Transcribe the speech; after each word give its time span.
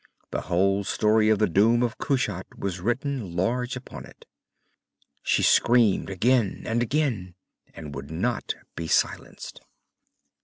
The 0.31 0.41
whole 0.41 0.83
story 0.83 1.29
of 1.29 1.37
the 1.37 1.45
doom 1.45 1.83
of 1.83 1.99
Kushat 1.99 2.57
was 2.57 2.79
written 2.79 3.35
large 3.35 3.75
upon 3.75 4.03
it. 4.05 4.25
She 5.21 5.43
screamed 5.43 6.09
again 6.09 6.63
and 6.65 6.81
again, 6.81 7.35
and 7.75 7.93
would 7.93 8.09
not 8.09 8.55
be 8.75 8.87
silenced. 8.87 9.61